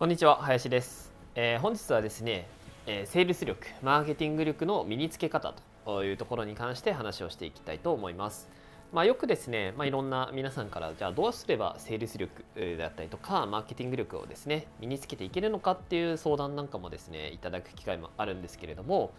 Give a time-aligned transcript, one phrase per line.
[0.00, 2.46] こんにちは林です、えー、本日はですね、
[2.86, 5.52] えー、セールス力マーケティング力の身につけ方
[5.84, 8.48] というところに関して話をしていきたいと思います。
[8.94, 12.42] まあ、よくですね、まあ、いろんな皆さんからじゃあどうすればセールス力
[12.78, 19.10] だったりとかマーケティング力をですね身につけていけるのかっていう相談なんかもですねいただく機会もあるんですけれども、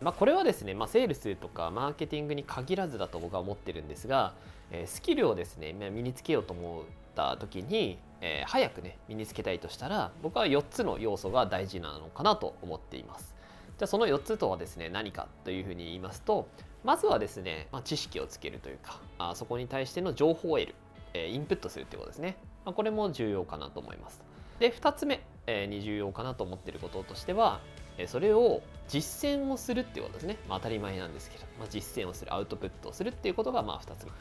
[0.00, 4.32] まあ、これはですね、まあ、セールスとかマーケティングに限らずだと僕は思ってるんですが、
[4.70, 13.34] えスキルをですね身につけようと思った時に、えー、早くね身につけたいとしたら僕は4つの要素が大事なのかなと思っています。
[13.78, 16.48] じゃあその4つとはですね何かというふうに言いますと
[16.84, 20.74] まずはですね、まあ、知識をつけるというかあそこに対しての情報を得る、
[21.14, 24.20] えー、インプットするっていうことですね、まあ、これも重要かなと思います
[24.58, 27.60] で2つ目、えー、に重要かなと思っていることとしては、
[28.06, 34.12] それを実践をするっていうことですね、まあ、当たり前なんですけど、まあ、実践をするアウトプットをするっていうことがまあ2つ目。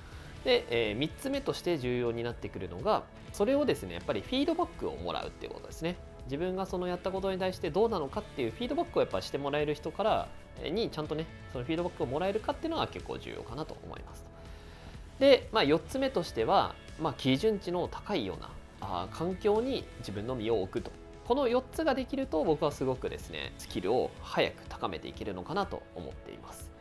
[0.43, 5.97] で、えー、3つ目として重要になってくるのがそれをですねやっぱりフィードバックをもらうっていうことですね。
[6.25, 10.27] 自分がそのやったことに対してどうなのかっていうフィードバックをやっぱしてもらえる人から
[10.71, 14.25] にちゃんとねそのフィードバックをもらえるかっていうのは結構重要かなと思います。
[15.19, 18.49] で、まあ、4つ目としては、まあ、基準値の高いような
[18.81, 20.91] あ環境に自分の身を置くと。
[21.29, 26.71] この4つができると僕はすごくですねスキルを早く高めていけるのかなと思っています。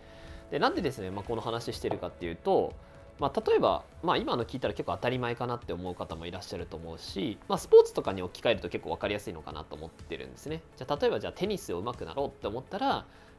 [0.50, 2.72] でなんでですね、まあ、この話してるかっていうと
[3.19, 10.62] まあ、例えば、まあ、今の聞いたら結構当たり前かなって思う方もいらっしゃると思うし、まあ、スポーツとかに置き換えると結構分かりやすいのかなと思ってるんですね。
[10.76, 12.88] じゃあ例えばじゃあテニスを上手くなろうって思ったら、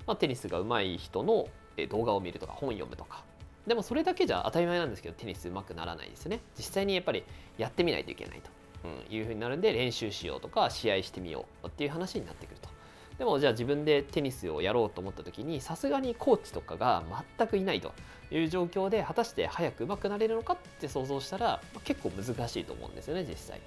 [0.05, 1.47] まあ、テニスが上手い人の
[1.89, 3.23] 動画を見るとか本読むとか
[3.65, 6.41] でもそれだけじゃ当たり前なんですけどテニス上手くならないですね。
[6.57, 7.23] 実際にやっぱり
[7.57, 8.51] やってみないといけないと、
[8.83, 12.69] うん、いうふうになるんで練習しようとか試合してみようっていう話になってくると。
[13.17, 17.03] でもじゃあ自分でテニスをやろうと思った時にさすがにコーチとかが
[17.37, 17.91] 全くいないと
[18.31, 23.59] いう状況で果たして早く上手くなれるのかって想像したらまあ結構難しいと思うんですよね実際。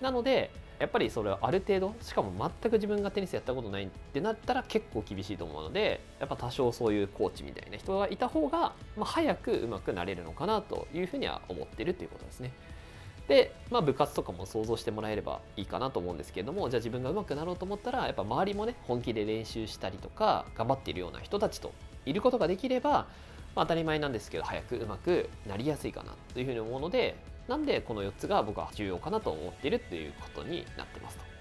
[0.00, 12.52] なのでやっぱりそれはある程度しかも全く自分がテニスやったことないってなったら結構厳しいと思うのでやっぱ多少そういうコーチみたいな人がいた方が、まあ、早く上手くなれるのかなというふうには思ってるということですね。
[13.28, 21.72] で、まあ、部活とかも想像してもらえればいいかなと思うんですけれどもじゃあ自分が上手くなろうと思ったらやっぱ周りもね本気で練習したりとか頑張っているような人たちと
[22.04, 27.16] いることができれば、まあ、当たり前なんですけど早く上手くなりやすいかなというふうに思うので
[27.48, 31.36] なんでこの4つが僕は重要かなと思っているということになってますと。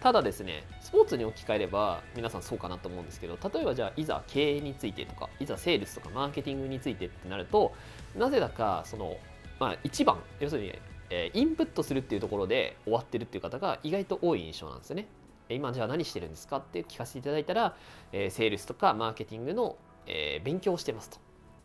[0.00, 7.72] ただですね、スポーツに置き換えれば皆さんそうかなと思うんですけど、例えばじゃあいざ経営についてとか、いざセールスとかマーケティングについてってなると、
[8.14, 9.16] なぜだかその
[9.58, 10.74] まあ、1番要するに、
[11.10, 15.06] えー、インプットするっていうところで終わってるっていう方が意外と多い印象なんですよね。
[15.48, 17.76] 今じゃあ何してるんですかって聞かせていただいたら、
[18.12, 21.18] えー、セールスとかマーケティングの、えー、勉強をしてますと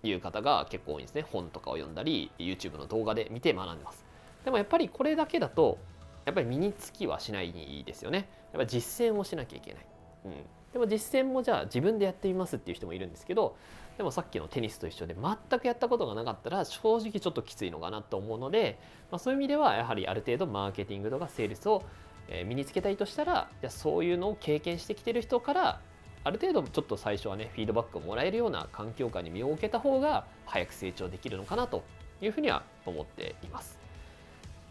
[0.03, 1.23] いう方が結構多いんですね。
[1.23, 4.05] 本とかを読んだり YouTube の動画で見て学んでます。
[4.45, 5.79] でもやっぱりこれだけだと
[6.25, 8.29] やっぱり身につきはしないですよね。
[8.53, 9.85] やっぱ実践をしなきゃいけない。
[10.25, 10.33] うん、
[10.73, 13.55] でも実践もじゃあ自分でやってみますっていう人もいるんですけど
[13.97, 18.79] でもさっきのテニスと一緒で全くやったことがなかったら正直ちょっときついのかなと思うので、
[19.11, 21.83] まあ、そういう意味ではやはりある程度マーケティングとかセールスを
[22.45, 25.81] 身につけたいとしたらじゃそういうのを経験してきてる人から
[26.23, 31.83] ある程度ちょっと最初はねフィードバックをもらえるような環境下に身を置けた方が早く成長できるのかなと
[32.21, 33.79] いうふうには思っています。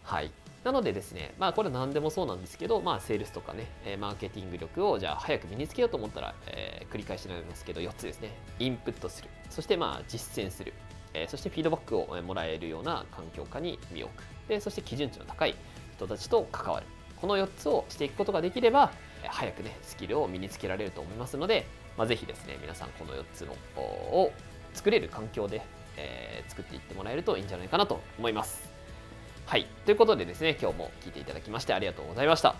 [0.03, 0.31] はい
[0.63, 3.67] なのでですね、まあこれ何でもそうなんですけど、まあセールスとかね、
[3.97, 8.29] マーケティング力をじゃあ早く身につけようと思ったら、えー、繰り返しになりますけど、4つですね。
[8.59, 9.29] インプットする。
[9.49, 10.73] そしてまあ実践する。
[11.13, 14.23] えー、そしてフィードバックをもらえるような環境下に身を置く。
[14.47, 15.55] で、そして基準値の高い
[15.95, 16.85] 人たちと関わる。
[17.19, 18.91] この4つをしていくことができれば、
[19.29, 21.65] 早くね、スキルを身につけられると思いますので、
[21.97, 24.31] まあ、ぜひですね、皆さんこの4つのを
[24.73, 25.61] 作れる環境で、
[25.97, 28.70] えー、作っていってもらえるといいんじゃないかなと思います。
[29.51, 29.65] はい。
[29.85, 32.55] ということでですね、今日も聞いていただきましてありがとうございました。